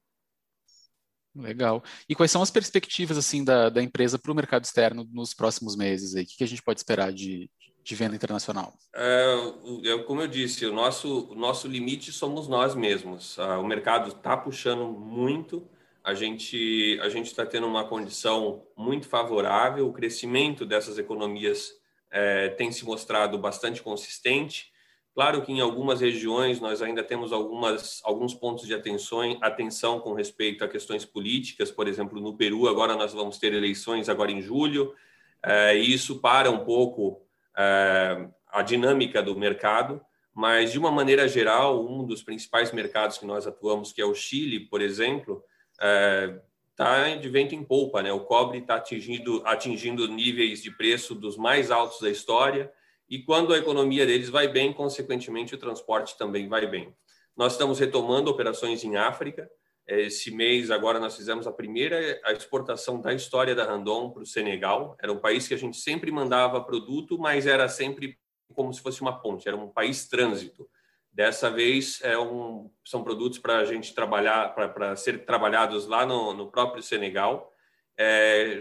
Legal. 1.33 1.83
E 2.07 2.13
quais 2.13 2.29
são 2.29 2.41
as 2.41 2.51
perspectivas 2.51 3.17
assim 3.17 3.43
da, 3.43 3.69
da 3.69 3.81
empresa 3.81 4.19
para 4.19 4.31
o 4.31 4.35
mercado 4.35 4.65
externo 4.65 5.07
nos 5.11 5.33
próximos 5.33 5.75
meses? 5.75 6.13
Aí? 6.13 6.23
O 6.23 6.27
que, 6.27 6.43
a 6.43 6.47
gente 6.47 6.61
pode 6.61 6.79
esperar 6.79 7.11
de, 7.11 7.49
de 7.83 7.95
venda 7.95 8.15
internacional? 8.15 8.73
É, 8.93 9.97
como 10.05 10.21
eu 10.21 10.27
disse, 10.27 10.65
o 10.65 10.73
nosso, 10.73 11.31
o 11.31 11.35
nosso 11.35 11.67
limite 11.67 12.11
somos 12.11 12.47
nós 12.47 12.75
mesmos. 12.75 13.37
Ah, 13.39 13.59
o 13.59 13.65
mercado 13.65 14.09
está 14.09 14.37
puxando 14.37 14.85
muito, 14.85 15.67
a 16.03 16.13
gente 16.13 16.99
a 17.01 17.09
gente 17.09 17.27
está 17.27 17.45
tendo 17.45 17.67
uma 17.67 17.83
condição 17.83 18.63
muito 18.75 19.07
favorável, 19.07 19.87
o 19.87 19.93
crescimento 19.93 20.65
dessas 20.65 20.97
economias 20.97 21.73
é, 22.11 22.49
tem 22.49 22.71
se 22.71 22.85
mostrado 22.85 23.37
bastante 23.37 23.81
consistente. 23.81 24.71
Claro 25.13 25.41
que 25.41 25.51
em 25.51 25.59
algumas 25.59 25.99
regiões 25.99 26.61
nós 26.61 26.81
ainda 26.81 27.03
temos 27.03 27.33
algumas, 27.33 27.99
alguns 28.03 28.33
pontos 28.33 28.65
de 28.65 28.73
atenção, 28.73 29.19
atenção 29.41 29.99
com 29.99 30.13
respeito 30.13 30.63
a 30.63 30.69
questões 30.69 31.03
políticas, 31.03 31.69
por 31.69 31.87
exemplo, 31.87 32.21
no 32.21 32.37
Peru 32.37 32.67
agora 32.67 32.95
nós 32.95 33.13
vamos 33.13 33.37
ter 33.37 33.53
eleições 33.53 34.07
agora 34.07 34.31
em 34.31 34.41
julho, 34.41 34.95
é, 35.43 35.75
e 35.77 35.93
isso 35.93 36.19
para 36.19 36.49
um 36.49 36.63
pouco 36.63 37.21
é, 37.21 37.30
a 38.51 38.61
dinâmica 38.61 39.21
do 39.21 39.37
mercado, 39.37 40.01
mas 40.33 40.71
de 40.71 40.79
uma 40.79 40.91
maneira 40.91 41.27
geral, 41.27 41.85
um 41.85 42.05
dos 42.05 42.23
principais 42.23 42.71
mercados 42.71 43.17
que 43.17 43.25
nós 43.25 43.45
atuamos, 43.45 43.91
que 43.91 44.01
é 44.01 44.05
o 44.05 44.13
Chile, 44.13 44.61
por 44.61 44.81
exemplo, 44.81 45.43
está 46.71 47.07
é, 47.07 47.17
de 47.17 47.29
vento 47.29 47.55
em 47.55 47.63
polpa, 47.63 48.01
né? 48.01 48.11
O 48.11 48.21
cobre 48.21 48.59
está 48.59 48.75
atingindo, 48.75 49.41
atingindo 49.45 50.07
níveis 50.07 50.61
de 50.61 50.71
preço 50.71 51.15
dos 51.15 51.37
mais 51.37 51.71
altos 51.71 51.99
da 51.99 52.09
história 52.09 52.71
e 53.09 53.19
quando 53.19 53.53
a 53.53 53.57
economia 53.57 54.05
deles 54.05 54.29
vai 54.29 54.47
bem, 54.47 54.71
consequentemente 54.71 55.53
o 55.53 55.57
transporte 55.57 56.17
também 56.17 56.47
vai 56.47 56.65
bem. 56.65 56.95
Nós 57.35 57.53
estamos 57.53 57.77
retomando 57.77 58.31
operações 58.31 58.85
em 58.85 58.95
África. 58.95 59.49
Esse 59.99 60.31
mês 60.31 60.71
agora 60.71 60.99
nós 60.99 61.17
fizemos 61.17 61.45
a 61.45 61.51
primeira 61.51 62.21
exportação 62.31 63.01
da 63.01 63.13
história 63.13 63.53
da 63.53 63.65
Randon 63.65 64.09
para 64.09 64.23
o 64.23 64.25
Senegal. 64.25 64.95
Era 65.01 65.11
um 65.11 65.19
país 65.19 65.49
que 65.49 65.53
a 65.53 65.57
gente 65.57 65.75
sempre 65.75 66.09
mandava 66.11 66.63
produto, 66.63 67.19
mas 67.19 67.45
era 67.45 67.67
sempre 67.67 68.17
como 68.53 68.73
se 68.73 68.81
fosse 68.81 69.01
uma 69.01 69.19
ponte, 69.19 69.47
era 69.47 69.57
um 69.57 69.67
país 69.67 70.07
trânsito. 70.07 70.69
Dessa 71.11 71.49
vez 71.49 71.99
é 72.03 72.17
um, 72.17 72.71
são 72.85 73.03
produtos 73.03 73.37
para 73.37 73.57
a 73.57 73.65
gente 73.65 73.93
trabalhar, 73.93 74.55
para 74.55 74.95
ser 74.95 75.25
trabalhados 75.25 75.85
lá 75.85 76.05
no, 76.05 76.33
no 76.33 76.49
próprio 76.49 76.81
Senegal. 76.81 77.51
É, 77.97 78.59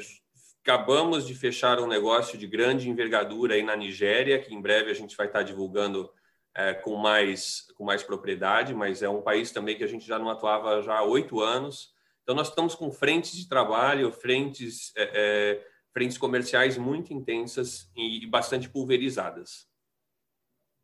acabamos 0.64 1.26
de 1.26 1.34
fechar 1.34 1.78
um 1.78 1.86
negócio 1.86 2.36
de 2.36 2.48
grande 2.48 2.90
envergadura 2.90 3.54
aí 3.54 3.62
na 3.62 3.76
Nigéria, 3.76 4.40
que 4.40 4.52
em 4.52 4.60
breve 4.60 4.90
a 4.90 4.94
gente 4.94 5.16
vai 5.16 5.28
estar 5.28 5.44
divulgando 5.44 6.10
é, 6.56 6.74
com 6.74 6.96
mais 6.96 7.66
com 7.76 7.84
mais 7.84 8.02
propriedade, 8.02 8.74
mas 8.74 9.02
é 9.02 9.08
um 9.08 9.22
país 9.22 9.50
também 9.50 9.76
que 9.76 9.84
a 9.84 9.86
gente 9.86 10.06
já 10.06 10.18
não 10.18 10.28
atuava 10.28 10.82
já 10.82 10.98
há 10.98 11.02
oito 11.02 11.40
anos. 11.40 11.94
Então 12.22 12.34
nós 12.34 12.48
estamos 12.48 12.74
com 12.74 12.90
frentes 12.90 13.32
de 13.32 13.48
trabalho, 13.48 14.12
frentes 14.12 14.92
é, 14.96 15.10
é, 15.14 15.66
frentes 15.92 16.18
comerciais 16.18 16.76
muito 16.76 17.12
intensas 17.12 17.90
e 17.96 18.26
bastante 18.26 18.68
pulverizadas. 18.68 19.68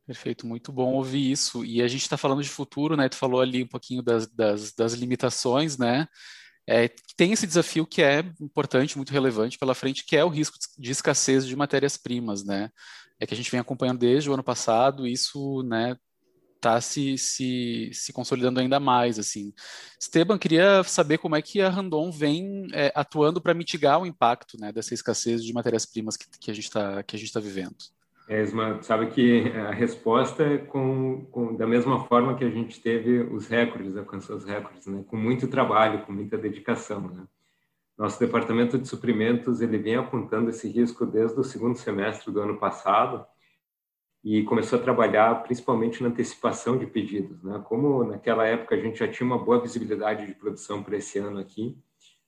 Perfeito, 0.06 0.46
muito 0.46 0.70
bom 0.70 0.94
ouvir 0.94 1.32
isso. 1.32 1.64
E 1.64 1.82
a 1.82 1.88
gente 1.88 2.02
está 2.02 2.16
falando 2.16 2.42
de 2.42 2.48
futuro, 2.48 2.96
né? 2.96 3.08
Tu 3.08 3.16
falou 3.16 3.40
ali 3.40 3.64
um 3.64 3.68
pouquinho 3.68 4.02
das, 4.02 4.26
das, 4.28 4.72
das 4.72 4.92
limitações, 4.92 5.76
né? 5.76 6.06
É, 6.68 6.88
tem 7.16 7.32
esse 7.32 7.46
desafio 7.46 7.86
que 7.86 8.02
é 8.02 8.20
importante, 8.40 8.96
muito 8.96 9.12
relevante 9.12 9.58
pela 9.58 9.74
frente, 9.74 10.04
que 10.04 10.16
é 10.16 10.24
o 10.24 10.28
risco 10.28 10.58
de 10.78 10.90
escassez 10.90 11.46
de 11.46 11.54
matérias-primas, 11.56 12.44
né? 12.44 12.70
É 13.18 13.26
que 13.26 13.34
a 13.34 13.36
gente 13.36 13.50
vem 13.50 13.60
acompanhando 13.60 13.98
desde 13.98 14.28
o 14.28 14.34
ano 14.34 14.42
passado, 14.42 15.06
isso, 15.06 15.62
né, 15.62 15.96
está 16.56 16.80
se, 16.80 17.16
se, 17.16 17.90
se 17.92 18.12
consolidando 18.12 18.60
ainda 18.60 18.80
mais, 18.80 19.18
assim. 19.18 19.52
Esteban, 20.00 20.38
queria 20.38 20.82
saber 20.82 21.18
como 21.18 21.36
é 21.36 21.42
que 21.42 21.60
a 21.60 21.68
Randon 21.68 22.10
vem 22.10 22.66
é, 22.72 22.92
atuando 22.94 23.40
para 23.40 23.54
mitigar 23.54 24.00
o 24.00 24.06
impacto, 24.06 24.58
né, 24.58 24.72
dessa 24.72 24.92
escassez 24.92 25.44
de 25.44 25.52
matérias-primas 25.52 26.16
que, 26.16 26.26
que 26.38 26.50
a 26.50 26.54
gente 26.54 26.64
está 26.64 27.02
tá 27.02 27.40
vivendo. 27.40 27.76
É, 28.28 28.44
sabe 28.82 29.06
que 29.10 29.52
a 29.52 29.70
resposta 29.70 30.42
é 30.42 30.58
com, 30.58 31.26
com, 31.30 31.54
da 31.54 31.66
mesma 31.66 32.04
forma 32.06 32.36
que 32.36 32.44
a 32.44 32.50
gente 32.50 32.80
teve 32.80 33.20
os 33.20 33.46
recordes, 33.46 33.96
alcançou 33.96 34.36
os 34.36 34.44
recordes, 34.44 34.86
né? 34.86 35.04
com 35.06 35.16
muito 35.16 35.46
trabalho, 35.46 36.04
com 36.04 36.12
muita 36.12 36.36
dedicação. 36.36 37.00
Né? 37.02 37.24
Nosso 37.96 38.20
departamento 38.20 38.78
de 38.78 38.86
suprimentos 38.86 39.60
ele 39.60 39.78
vem 39.78 39.96
apontando 39.96 40.50
esse 40.50 40.68
risco 40.68 41.06
desde 41.06 41.40
o 41.40 41.44
segundo 41.44 41.76
semestre 41.76 42.30
do 42.30 42.40
ano 42.40 42.58
passado 42.58 43.24
e 44.22 44.42
começou 44.42 44.78
a 44.78 44.82
trabalhar 44.82 45.42
principalmente 45.42 46.02
na 46.02 46.08
antecipação 46.08 46.76
de 46.76 46.86
pedidos. 46.86 47.42
Né? 47.42 47.62
Como 47.66 48.04
naquela 48.04 48.46
época 48.46 48.74
a 48.74 48.78
gente 48.78 48.98
já 48.98 49.08
tinha 49.08 49.26
uma 49.26 49.38
boa 49.38 49.60
visibilidade 49.60 50.26
de 50.26 50.34
produção 50.34 50.82
para 50.82 50.96
esse 50.96 51.18
ano 51.18 51.38
aqui, 51.38 51.78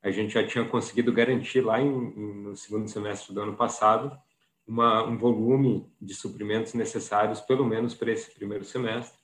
a 0.03 0.11
gente 0.11 0.33
já 0.33 0.47
tinha 0.47 0.65
conseguido 0.65 1.13
garantir 1.13 1.61
lá 1.61 1.81
em, 1.81 1.89
em, 1.89 2.35
no 2.43 2.57
segundo 2.57 2.89
semestre 2.89 3.35
do 3.35 3.43
ano 3.43 3.57
passado 3.57 4.17
uma, 4.67 5.03
um 5.05 5.17
volume 5.17 5.91
de 6.01 6.15
suprimentos 6.15 6.75
necessários, 6.75 7.41
pelo 7.41 7.65
menos 7.65 7.95
para 7.95 8.13
esse 8.13 8.33
primeiro 8.33 8.65
semestre. 8.65 9.19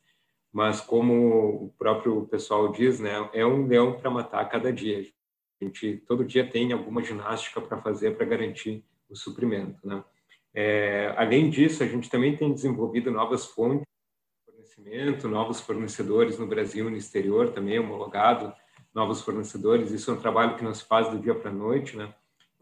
Mas, 0.53 0.81
como 0.81 1.67
o 1.67 1.75
próprio 1.79 2.27
pessoal 2.27 2.71
diz, 2.73 2.99
né, 2.99 3.29
é 3.33 3.45
um 3.45 3.67
leão 3.67 3.93
para 3.93 4.11
matar 4.11 4.41
a 4.41 4.45
cada 4.45 4.73
dia. 4.73 5.05
A 5.61 5.65
gente 5.65 6.03
todo 6.07 6.25
dia 6.25 6.49
tem 6.49 6.73
alguma 6.73 7.03
ginástica 7.03 7.61
para 7.61 7.81
fazer 7.81 8.17
para 8.17 8.27
garantir 8.27 8.85
o 9.09 9.17
suprimento. 9.17 9.79
Né? 9.87 10.05
É, 10.53 11.15
além 11.17 11.51
disso, 11.51 11.83
a 11.83 11.87
gente 11.87 12.11
também 12.11 12.37
tem 12.37 12.53
desenvolvido 12.53 13.11
novas 13.11 13.47
fontes 13.47 13.87
de 13.87 14.53
fornecimento, 14.53 15.29
novos 15.29 15.61
fornecedores 15.61 16.39
no 16.39 16.47
Brasil 16.47 16.89
e 16.89 16.91
no 16.91 16.97
exterior 16.97 17.51
também, 17.51 17.79
homologado, 17.79 18.53
novos 18.95 19.21
fornecedores. 19.21 19.91
Isso 19.91 20.11
é 20.11 20.15
um 20.15 20.21
trabalho 20.21 20.57
que 20.57 20.65
não 20.65 20.75
se 20.75 20.85
faz 20.85 21.09
do 21.09 21.19
dia 21.19 21.35
para 21.35 21.51
a 21.51 21.55
noite, 21.55 21.97
né? 21.97 22.15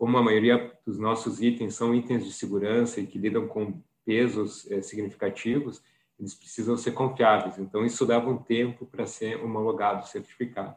como 0.02 0.18
a 0.18 0.22
maioria 0.22 0.72
dos 0.84 0.98
nossos 0.98 1.40
itens 1.40 1.76
são 1.76 1.94
itens 1.94 2.24
de 2.24 2.32
segurança 2.32 3.00
e 3.00 3.06
que 3.06 3.18
lidam 3.18 3.46
com 3.46 3.80
pesos 4.04 4.68
é, 4.68 4.82
significativos, 4.82 5.80
eles 6.18 6.34
precisam 6.34 6.76
ser 6.76 6.90
confiáveis. 6.90 7.56
Então, 7.58 7.86
isso 7.86 8.04
dava 8.04 8.28
um 8.28 8.38
tempo 8.38 8.84
para 8.84 9.06
ser 9.06 9.36
homologado, 9.36 10.08
certificado. 10.08 10.76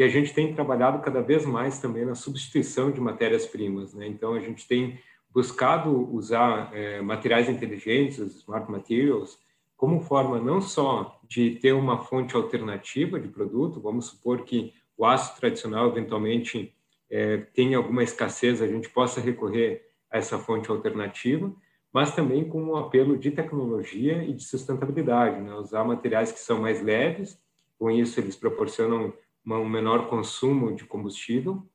E 0.00 0.02
a 0.02 0.08
gente 0.08 0.32
tem 0.32 0.54
trabalhado 0.54 1.00
cada 1.00 1.20
vez 1.20 1.44
mais 1.44 1.78
também 1.78 2.06
na 2.06 2.14
substituição 2.14 2.90
de 2.90 2.98
matérias-primas. 2.98 3.92
Né? 3.92 4.06
Então, 4.06 4.32
a 4.32 4.40
gente 4.40 4.66
tem 4.66 4.98
buscado 5.28 6.10
usar 6.10 6.74
é, 6.74 7.02
materiais 7.02 7.50
inteligentes, 7.50 8.18
smart 8.18 8.70
materials, 8.72 9.38
como 9.76 10.00
forma 10.00 10.40
não 10.40 10.58
só 10.58 11.20
de 11.28 11.50
ter 11.56 11.74
uma 11.74 11.98
fonte 11.98 12.34
alternativa 12.34 13.20
de 13.20 13.28
produto, 13.28 13.78
vamos 13.78 14.06
supor 14.06 14.42
que 14.42 14.72
o 14.96 15.04
aço 15.04 15.38
tradicional 15.38 15.88
eventualmente 15.88 16.74
é, 17.10 17.36
tem 17.52 17.74
alguma 17.74 18.02
escassez, 18.02 18.62
a 18.62 18.66
gente 18.66 18.88
possa 18.88 19.20
recorrer 19.20 19.86
a 20.10 20.16
essa 20.16 20.38
fonte 20.38 20.70
alternativa, 20.70 21.52
mas 21.92 22.14
também 22.14 22.48
com 22.48 22.62
um 22.62 22.76
apelo 22.76 23.18
de 23.18 23.32
tecnologia 23.32 24.24
e 24.24 24.32
de 24.32 24.44
sustentabilidade, 24.44 25.42
né? 25.42 25.52
usar 25.56 25.84
materiais 25.84 26.32
que 26.32 26.40
são 26.40 26.58
mais 26.58 26.82
leves, 26.82 27.38
com 27.78 27.90
isso 27.90 28.18
eles 28.18 28.34
proporcionam 28.34 29.12
um 29.46 29.68
menor 29.68 30.08
consumo 30.08 30.74
de 30.74 30.84
combustível 30.84 31.68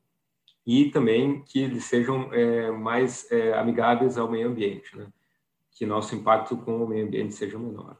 e 0.65 0.89
também 0.89 1.43
que 1.43 1.59
eles 1.59 1.85
sejam 1.85 2.33
é, 2.33 2.71
mais 2.71 3.29
é, 3.31 3.53
amigáveis 3.53 4.17
ao 4.17 4.29
meio 4.29 4.47
ambiente, 4.47 4.97
né? 4.97 5.07
que 5.75 5.85
nosso 5.85 6.15
impacto 6.15 6.57
com 6.57 6.83
o 6.83 6.87
meio 6.87 7.05
ambiente 7.05 7.35
seja 7.35 7.59
menor. 7.59 7.97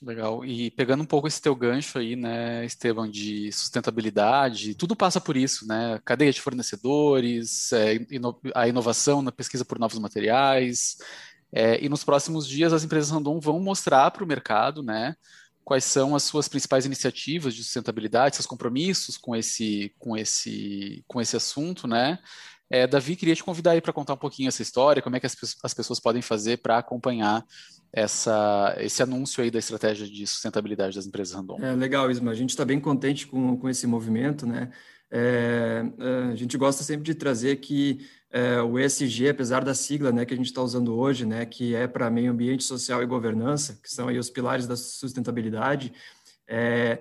Legal. 0.00 0.44
E 0.44 0.70
pegando 0.70 1.02
um 1.02 1.06
pouco 1.06 1.26
esse 1.26 1.42
teu 1.42 1.56
gancho 1.56 1.98
aí, 1.98 2.14
né, 2.14 2.64
Esteban, 2.64 3.10
de 3.10 3.50
sustentabilidade, 3.50 4.76
tudo 4.76 4.94
passa 4.94 5.20
por 5.20 5.36
isso, 5.36 5.66
né? 5.66 6.00
Cadeia 6.04 6.32
de 6.32 6.40
fornecedores, 6.40 7.72
é, 7.72 7.94
ino 8.08 8.40
a 8.54 8.68
inovação 8.68 9.20
na 9.20 9.32
pesquisa 9.32 9.64
por 9.64 9.76
novos 9.76 9.98
materiais. 9.98 10.98
É, 11.50 11.84
e 11.84 11.88
nos 11.88 12.04
próximos 12.04 12.46
dias 12.46 12.72
as 12.72 12.84
empresas 12.84 13.10
Randon 13.10 13.40
vão 13.40 13.58
mostrar 13.58 14.12
para 14.12 14.22
o 14.22 14.26
mercado, 14.26 14.84
né, 14.84 15.16
quais 15.68 15.84
são 15.84 16.16
as 16.16 16.22
suas 16.22 16.48
principais 16.48 16.86
iniciativas 16.86 17.54
de 17.54 17.62
sustentabilidade, 17.62 18.36
seus 18.36 18.46
compromissos 18.46 19.18
com 19.18 19.36
esse, 19.36 19.92
com 19.98 20.16
esse, 20.16 21.04
com 21.06 21.20
esse 21.20 21.36
assunto, 21.36 21.86
né? 21.86 22.18
É, 22.70 22.86
Davi, 22.86 23.14
queria 23.16 23.36
te 23.36 23.44
convidar 23.44 23.72
aí 23.72 23.80
para 23.82 23.92
contar 23.92 24.14
um 24.14 24.18
pouquinho 24.18 24.48
essa 24.48 24.62
história, 24.62 25.02
como 25.02 25.16
é 25.16 25.20
que 25.20 25.26
as, 25.26 25.36
as 25.62 25.74
pessoas 25.74 26.00
podem 26.00 26.22
fazer 26.22 26.56
para 26.58 26.78
acompanhar 26.78 27.44
essa, 27.92 28.74
esse 28.78 29.02
anúncio 29.02 29.44
aí 29.44 29.50
da 29.50 29.58
estratégia 29.58 30.06
de 30.06 30.26
sustentabilidade 30.26 30.96
das 30.96 31.06
empresas 31.06 31.34
random. 31.34 31.58
É, 31.62 31.74
legal, 31.74 32.10
Isma. 32.10 32.30
A 32.30 32.34
gente 32.34 32.50
está 32.50 32.64
bem 32.64 32.80
contente 32.80 33.26
com, 33.26 33.54
com 33.58 33.68
esse 33.68 33.86
movimento, 33.86 34.46
né? 34.46 34.70
É, 35.10 35.84
é 35.98 36.32
a 36.32 36.34
gente 36.34 36.56
gosta 36.56 36.82
sempre 36.82 37.04
de 37.04 37.14
trazer 37.14 37.56
que 37.56 38.06
é, 38.30 38.60
o 38.60 38.78
ESG, 38.78 39.28
apesar 39.30 39.64
da 39.64 39.74
sigla 39.74 40.12
né, 40.12 40.24
que 40.24 40.34
a 40.34 40.36
gente 40.36 40.46
está 40.46 40.62
usando 40.62 40.94
hoje, 40.94 41.24
né, 41.24 41.46
que 41.46 41.74
é 41.74 41.86
para 41.86 42.10
meio 42.10 42.30
ambiente, 42.30 42.64
social 42.64 43.02
e 43.02 43.06
governança, 43.06 43.78
que 43.82 43.90
são 43.90 44.08
aí 44.08 44.18
os 44.18 44.28
pilares 44.28 44.66
da 44.66 44.76
sustentabilidade, 44.76 45.92
é, 46.46 47.00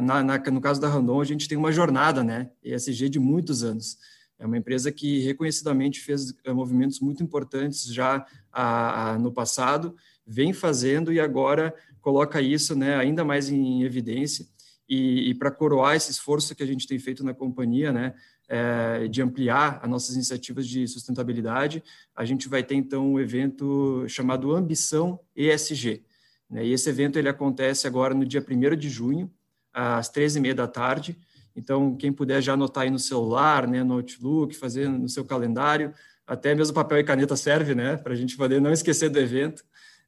na, 0.00 0.22
na, 0.22 0.38
no 0.38 0.60
caso 0.60 0.80
da 0.80 0.88
Randon, 0.88 1.20
a 1.20 1.24
gente 1.24 1.48
tem 1.48 1.58
uma 1.58 1.72
jornada 1.72 2.22
né, 2.22 2.50
ESG 2.62 3.08
de 3.08 3.18
muitos 3.18 3.64
anos. 3.64 3.98
É 4.38 4.46
uma 4.46 4.58
empresa 4.58 4.92
que 4.92 5.20
reconhecidamente 5.20 6.00
fez 6.00 6.34
é, 6.44 6.52
movimentos 6.52 7.00
muito 7.00 7.22
importantes 7.22 7.84
já 7.84 8.26
a, 8.52 9.12
a, 9.12 9.18
no 9.18 9.32
passado 9.32 9.96
vem 10.26 10.52
fazendo 10.52 11.12
e 11.12 11.20
agora 11.20 11.74
coloca 12.00 12.40
isso 12.40 12.74
né, 12.74 12.96
ainda 12.96 13.24
mais 13.24 13.48
em 13.48 13.82
evidência. 13.82 14.46
E, 14.88 15.30
e 15.30 15.34
para 15.34 15.50
coroar 15.50 15.96
esse 15.96 16.10
esforço 16.10 16.54
que 16.54 16.62
a 16.62 16.66
gente 16.66 16.86
tem 16.86 16.98
feito 16.98 17.24
na 17.24 17.32
companhia, 17.32 17.92
né, 17.92 18.14
é, 18.48 19.08
de 19.08 19.22
ampliar 19.22 19.80
as 19.82 19.88
nossas 19.88 20.14
iniciativas 20.14 20.66
de 20.66 20.86
sustentabilidade, 20.86 21.82
a 22.14 22.24
gente 22.24 22.48
vai 22.48 22.62
ter 22.62 22.74
então 22.74 23.14
um 23.14 23.20
evento 23.20 24.04
chamado 24.08 24.54
Ambição 24.54 25.18
ESG. 25.34 26.04
Né, 26.50 26.66
e 26.66 26.72
esse 26.72 26.88
evento 26.88 27.18
ele 27.18 27.28
acontece 27.28 27.86
agora 27.86 28.14
no 28.14 28.24
dia 28.24 28.44
1 28.46 28.76
de 28.76 28.90
junho, 28.90 29.30
às 29.72 30.10
13h30 30.10 30.54
da 30.54 30.68
tarde. 30.68 31.18
Então, 31.56 31.96
quem 31.96 32.12
puder 32.12 32.42
já 32.42 32.54
anotar 32.54 32.84
aí 32.84 32.90
no 32.90 32.98
celular, 32.98 33.66
né, 33.66 33.82
no 33.82 33.94
Outlook, 33.94 34.54
fazer 34.54 34.88
no 34.88 35.08
seu 35.08 35.24
calendário, 35.24 35.94
até 36.26 36.54
mesmo 36.54 36.74
papel 36.74 36.98
e 36.98 37.04
caneta 37.04 37.36
serve, 37.36 37.74
né, 37.74 37.96
para 37.96 38.12
a 38.12 38.16
gente 38.16 38.36
poder 38.36 38.60
não 38.60 38.72
esquecer 38.72 39.08
do 39.08 39.18
evento 39.18 39.64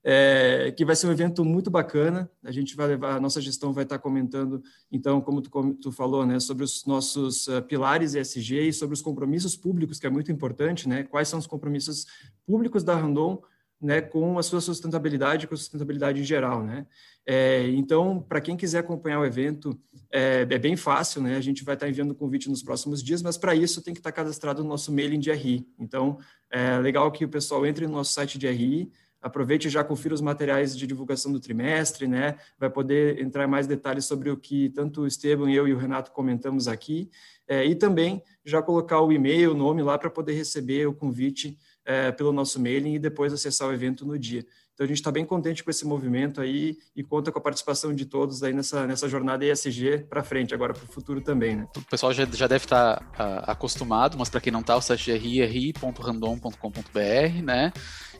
é, 0.08 0.70
que 0.70 0.84
vai 0.84 0.94
ser 0.94 1.08
um 1.08 1.10
evento 1.10 1.44
muito 1.44 1.68
bacana. 1.68 2.30
A 2.44 2.52
gente 2.52 2.76
vai 2.76 2.86
levar, 2.86 3.16
a 3.16 3.20
nossa 3.20 3.40
gestão 3.40 3.72
vai 3.72 3.82
estar 3.82 3.98
comentando, 3.98 4.62
então, 4.90 5.20
como 5.20 5.42
tu, 5.42 5.75
tu 5.75 5.90
falou, 5.90 6.25
né, 6.25 6.38
sobre 6.38 6.62
os 6.62 6.86
nossos 6.86 7.48
uh, 7.48 7.60
pilares 7.60 8.14
ESG 8.14 8.68
e 8.68 8.72
sobre 8.72 8.94
os 8.94 9.02
compromissos 9.02 9.56
públicos, 9.56 9.98
que 9.98 10.06
é 10.06 10.10
muito 10.10 10.30
importante, 10.30 10.88
né? 10.88 11.02
Quais 11.02 11.26
são 11.26 11.40
os 11.40 11.46
compromissos 11.48 12.06
públicos 12.46 12.84
da 12.84 12.94
Randon 12.94 13.42
né, 13.80 14.00
com 14.00 14.38
a 14.38 14.44
sua 14.44 14.60
sustentabilidade, 14.60 15.48
com 15.48 15.54
a 15.54 15.56
sustentabilidade 15.56 16.20
em 16.20 16.25
geral, 16.25 16.62
né? 16.62 16.86
É, 17.26 17.68
então, 17.70 18.25
para 18.26 18.40
quem 18.40 18.56
quiser 18.56 18.78
acompanhar 18.78 19.18
o 19.18 19.25
evento, 19.25 19.76
é, 20.12 20.46
é, 20.48 20.58
bem 20.58 20.76
fácil, 20.76 21.20
né? 21.20 21.36
A 21.36 21.40
gente 21.40 21.64
vai 21.64 21.75
estar 21.75 21.88
enviando 21.88 22.12
o 22.12 22.14
convite 22.14 22.48
nos 22.48 22.62
próximos 22.62 23.02
dias, 23.02 23.22
mas 23.22 23.36
para 23.36 23.56
isso 23.56 23.82
tem 23.82 23.92
que 23.92 23.98
estar 23.98 24.12
cadastrado 24.12 24.62
no 24.62 24.68
nosso 24.68 24.92
mailing 24.92 25.18
de 25.18 25.32
RI. 25.32 25.66
Então, 25.80 26.16
é 26.48 26.78
legal 26.78 27.10
que 27.10 27.25
o 27.25 27.28
pessoal 27.28 27.66
entre 27.66 27.88
no 27.88 27.94
nosso 27.94 28.12
site 28.12 28.38
de 28.38 28.48
RI, 28.48 28.92
aproveite 29.26 29.66
e 29.66 29.71
já 29.71 29.83
confira 29.83 30.14
os 30.14 30.21
materiais 30.21 30.76
de 30.76 30.87
divulgação 30.87 31.33
do 31.33 31.40
trimestre, 31.40 32.06
né? 32.06 32.37
Vai 32.59 32.71
poder 32.71 33.21
entrar 33.21 33.45
em 33.45 33.50
mais 33.50 33.66
detalhes 33.66 34.04
sobre 34.04 34.30
o 34.30 34.37
que 34.37 34.71
tanto 34.71 35.02
o 35.02 35.06
Esteban, 35.06 35.50
eu 35.50 35.66
e 35.66 35.75
o 35.75 35.76
Renato 35.76 36.12
comentamos 36.12 36.68
aqui, 36.68 37.11
é, 37.49 37.64
e 37.64 37.75
também 37.75 38.23
já 38.45 38.62
colocar 38.62 39.00
o 39.00 39.12
e-mail, 39.12 39.50
o 39.50 39.54
nome 39.54 39.83
lá 39.83 39.99
para 39.99 40.09
poder 40.09 40.33
receber 40.35 40.87
o 40.87 40.95
convite 40.95 41.59
é, 41.85 42.12
pelo 42.12 42.33
nosso 42.33 42.61
mailing 42.61 42.95
e 42.95 42.99
depois 42.99 43.33
acessar 43.33 43.68
o 43.68 43.73
evento 43.73 44.06
no 44.06 44.16
dia. 44.16 44.47
Então 44.76 44.85
a 44.85 44.88
gente 44.88 44.99
está 44.99 45.11
bem 45.11 45.25
contente 45.25 45.64
com 45.64 45.71
esse 45.71 45.87
movimento 45.87 46.38
aí 46.38 46.76
e 46.95 47.02
conta 47.02 47.33
com 47.33 47.38
a 47.38 47.42
participação 47.42 47.95
de 47.95 48.04
todos 48.04 48.42
aí 48.42 48.52
nessa, 48.52 48.87
nessa 48.87 49.09
jornada 49.09 49.42
ESG 49.42 50.04
para 50.06 50.23
frente, 50.23 50.52
agora 50.52 50.75
para 50.75 50.85
o 50.85 50.87
futuro 50.87 51.23
também. 51.23 51.56
Né? 51.56 51.66
O 51.75 51.80
pessoal 51.80 52.12
já, 52.12 52.26
já 52.26 52.47
deve 52.47 52.66
estar 52.66 53.00
tá, 53.16 53.25
uh, 53.25 53.50
acostumado, 53.50 54.18
mas 54.18 54.28
para 54.28 54.38
quem 54.38 54.52
não 54.52 54.61
está, 54.61 54.76
o 54.76 54.83
site 54.83 55.11
é 55.11 55.16
ri.random.com.br, 55.16 57.42
né? 57.42 57.73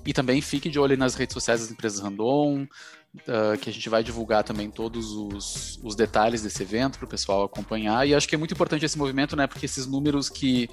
E 0.07 0.15
também 0.15 0.41
fique 0.41 0.71
de 0.71 0.79
olho 0.79 0.97
nas 0.97 1.15
redes 1.15 1.35
sociais 1.35 1.61
das 1.61 1.71
empresas 1.71 2.01
Randon, 2.01 2.63
uh, 2.63 3.59
que 3.61 3.69
a 3.69 3.73
gente 3.73 3.91
vai 3.91 4.03
divulgar 4.03 4.43
também 4.43 4.71
todos 4.71 5.13
os, 5.13 5.79
os 5.83 5.95
detalhes 5.95 6.41
desse 6.41 6.63
evento 6.63 6.99
para 6.99 7.05
o 7.05 7.09
pessoal 7.09 7.45
acompanhar. 7.45 8.09
E 8.09 8.15
acho 8.15 8.27
que 8.27 8.35
é 8.35 8.39
muito 8.39 8.55
importante 8.55 8.83
esse 8.83 8.97
movimento, 8.97 9.37
né? 9.37 9.47
Porque 9.47 9.67
esses 9.67 9.87
números 9.87 10.31
que 10.31 10.71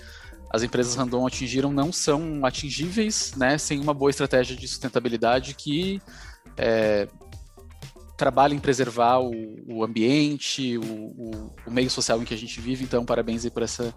as 0.53 0.61
empresas 0.61 0.93
random 0.93 1.25
atingiram 1.25 1.73
não 1.73 1.91
são 1.91 2.45
atingíveis, 2.45 3.33
né, 3.35 3.57
sem 3.57 3.79
uma 3.79 3.93
boa 3.93 4.11
estratégia 4.11 4.55
de 4.55 4.67
sustentabilidade 4.67 5.55
que 5.55 5.99
é, 6.55 7.07
trabalha 8.15 8.53
em 8.53 8.59
preservar 8.59 9.19
o, 9.19 9.31
o 9.67 9.83
ambiente, 9.83 10.77
o, 10.77 10.83
o, 10.83 11.55
o, 11.65 11.71
meio 11.71 11.89
social 11.89 12.21
em 12.21 12.23
que 12.23 12.35
a 12.35 12.37
gente 12.37 12.61
vive. 12.61 12.83
Então, 12.83 13.03
parabéns 13.03 13.43
aí 13.43 13.49
por 13.49 13.63
essa 13.63 13.91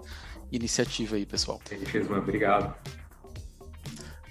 iniciativa 0.51 1.17
aí, 1.17 1.27
pessoal. 1.27 1.61
Obrigado. 2.19 2.75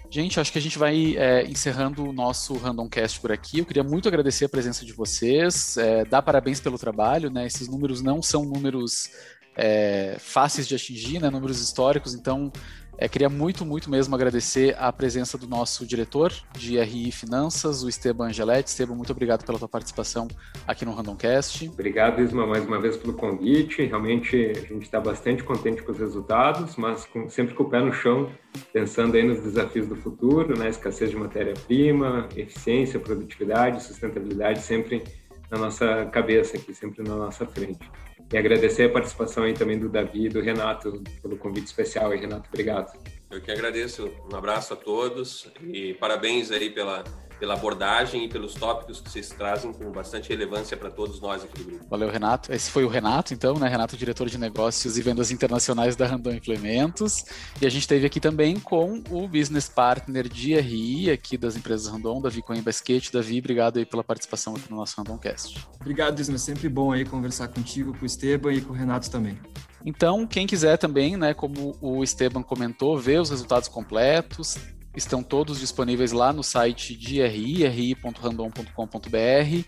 Gente, 0.10 0.40
acho 0.40 0.52
que 0.52 0.58
a 0.58 0.62
gente 0.62 0.80
vai 0.80 1.16
é, 1.18 1.44
encerrando 1.46 2.04
o 2.08 2.14
nosso 2.14 2.56
Randomcast 2.56 3.20
por 3.20 3.32
aqui. 3.32 3.60
Eu 3.60 3.66
queria 3.66 3.84
muito 3.84 4.08
agradecer 4.08 4.46
a 4.46 4.50
presença 4.50 4.84
de 4.84 4.94
vocês, 4.94 5.78
é, 5.78 6.06
dar 6.06 6.22
parabéns 6.22 6.60
pelo 6.60 6.80
trabalho, 6.80 7.30
né? 7.30 7.46
Esses 7.46 7.68
números 7.68 8.02
não 8.02 8.22
são 8.22 8.46
números 8.46 9.10
é, 9.56 10.18
fáceis 10.20 10.68
de 10.68 10.76
atingir, 10.76 11.20
né, 11.20 11.30
números 11.30 11.62
históricos, 11.62 12.14
então 12.14 12.52
é, 12.98 13.10
queria 13.10 13.30
muito, 13.30 13.66
muito 13.66 13.90
mesmo 13.90 14.16
agradecer 14.16 14.74
a 14.80 14.92
presença 14.92 15.38
do 15.38 15.48
nosso 15.48 15.86
diretor 15.86 16.32
de 16.54 16.80
RI 16.80 17.12
Finanças, 17.12 17.84
o 17.84 17.90
Esteban 17.90 18.28
Angeletti. 18.28 18.70
Esteban, 18.70 18.96
muito 18.96 19.12
obrigado 19.12 19.46
pela 19.46 19.60
tua 19.60 19.68
participação 19.68 20.30
aqui 20.66 20.86
no 20.86 20.94
Randomcast. 20.94 21.68
Obrigado, 21.68 22.22
Isma, 22.22 22.48
mais 22.48 22.66
uma 22.66 22.80
vez 22.80 22.96
pelo 22.96 23.14
convite. 23.14 23.84
Realmente 23.84 24.54
a 24.56 24.62
gente 24.62 24.84
está 24.84 25.00
bastante 25.00 25.44
contente 25.44 25.84
com 25.84 25.92
os 25.92 26.00
resultados, 26.00 26.78
mas 26.78 27.06
com, 27.06 27.30
sempre 27.30 27.54
com 27.54 27.64
o 27.64 27.70
pé 27.70 27.82
no 27.82 27.92
chão, 27.92 28.32
pensando 28.72 29.16
aí 29.16 29.24
nos 29.24 29.42
desafios 29.42 29.88
do 29.88 29.96
futuro, 29.98 30.58
né? 30.58 30.70
escassez 30.70 31.10
de 31.10 31.18
matéria-prima, 31.18 32.30
eficiência, 32.36 32.98
produtividade, 32.98 33.84
sustentabilidade, 33.84 34.62
sempre 34.62 35.04
na 35.52 35.58
nossa 35.58 36.06
cabeça 36.06 36.56
aqui, 36.56 36.74
sempre 36.74 37.04
na 37.04 37.16
nossa 37.16 37.46
frente. 37.46 37.90
E 38.32 38.38
agradecer 38.38 38.84
a 38.84 38.90
participação 38.90 39.44
aí 39.44 39.54
também 39.54 39.78
do 39.78 39.88
Davi 39.88 40.26
e 40.26 40.30
do 40.30 40.42
Renato 40.42 41.04
pelo 41.22 41.38
convite 41.38 41.68
especial. 41.68 42.14
E 42.14 42.18
Renato, 42.18 42.50
obrigado. 42.50 42.98
Eu 43.30 43.42
que 43.42 43.52
agradeço. 43.52 44.12
Um 44.32 44.36
abraço 44.36 44.74
a 44.74 44.76
todos 44.76 45.52
e 45.62 45.94
parabéns 45.96 46.52
aí 46.52 46.70
pela 46.70 47.04
pela 47.40 47.54
abordagem 47.54 48.26
e 48.26 48.30
pelos 48.30 48.54
tópicos 48.54 49.02
que 49.02 49.10
vocês 49.10 49.30
trazem 49.30 49.74
com 49.74 49.92
bastante 49.92 50.30
relevância 50.30 50.76
para 50.78 50.90
todos 50.90 51.20
nós 51.20 51.44
aqui 51.44 51.58
do 51.60 51.66
grupo. 51.66 51.86
Valeu, 51.90 52.10
Renato. 52.10 52.52
Esse 52.52 52.72
foi 52.72 52.84
o 52.84 52.88
Renato, 52.88 53.34
então, 53.34 53.56
né? 53.56 53.68
Renato, 53.68 53.98
diretor 53.98 54.30
de 54.30 54.38
negócios 54.38 54.98
e 54.98 55.02
vendas 55.02 55.32
internacionais 55.32 55.96
da 55.96 56.06
Randon 56.06 56.32
Implementos. 56.32 57.26
E 57.62 57.66
a 57.66 57.70
gente 57.70 57.88
teve 57.88 58.06
aqui 58.06 58.20
também 58.20 58.60
com 58.60 59.04
o 59.10 59.28
business 59.28 59.68
partner 59.68 60.28
de 60.28 60.56
RI 60.56 61.12
aqui 61.12 61.38
das 61.38 61.56
empresas 61.56 61.88
Randon, 61.88 62.22
Davi 62.22 62.42
Coen 62.42 62.62
Basquete. 62.62 63.12
Davi, 63.12 63.40
obrigado 63.40 63.78
aí 63.78 63.86
pela 63.86 64.04
participação 64.04 64.56
aqui 64.56 64.70
no 64.70 64.78
nosso 64.78 64.96
Randomcast. 64.98 65.68
Obrigado, 65.80 66.20
Isma. 66.20 66.38
Sempre 66.38 66.70
bom 66.70 66.92
aí 66.92 67.06
conversar 67.06 67.48
contigo, 67.48 67.94
com 67.94 68.04
o 68.04 68.06
Esteban 68.06 68.54
e 68.54 68.62
com 68.62 68.74
o 68.74 68.76
Renato 68.76 69.10
também. 69.10 69.38
Então, 69.86 70.26
quem 70.26 70.48
quiser 70.48 70.78
também, 70.78 71.16
né, 71.16 71.34
como 71.36 71.78
o 71.80 72.04
Esteban 72.04 72.42
comentou, 72.42 72.98
ver 72.98 73.22
os 73.22 73.30
resultados 73.30 73.70
completos, 73.70 74.58
estão 74.96 75.22
todos 75.22 75.60
disponíveis 75.60 76.12
lá 76.12 76.32
no 76.32 76.44
site 76.44 76.96
de 76.96 77.22
RI, 77.22 77.68
ri.random.com.br. 77.68 79.66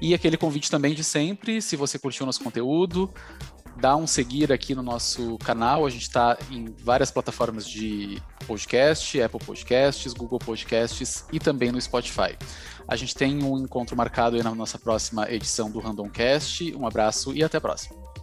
E 0.00 0.14
aquele 0.14 0.36
convite 0.36 0.70
também 0.70 0.94
de 0.94 1.04
sempre, 1.04 1.60
se 1.60 1.76
você 1.76 1.98
curtiu 1.98 2.24
nosso 2.24 2.42
conteúdo, 2.42 3.12
dá 3.76 3.96
um 3.96 4.06
seguir 4.06 4.52
aqui 4.52 4.74
no 4.74 4.82
nosso 4.82 5.36
canal. 5.38 5.86
A 5.86 5.90
gente 5.90 6.02
está 6.02 6.38
em 6.50 6.74
várias 6.82 7.10
plataformas 7.10 7.68
de 7.68 8.22
podcast, 8.46 9.20
Apple 9.20 9.44
Podcasts, 9.44 10.12
Google 10.12 10.38
Podcasts 10.38 11.24
e 11.32 11.38
também 11.38 11.70
no 11.70 11.80
Spotify. 11.80 12.36
A 12.88 12.96
gente 12.96 13.14
tem 13.14 13.42
um 13.42 13.58
encontro 13.58 13.96
marcado 13.96 14.42
na 14.42 14.54
nossa 14.54 14.78
próxima 14.78 15.30
edição 15.30 15.70
do 15.70 15.78
Randomcast. 15.78 16.74
Um 16.74 16.86
abraço 16.86 17.34
e 17.34 17.44
até 17.44 17.58
a 17.58 17.60
próxima. 17.60 18.19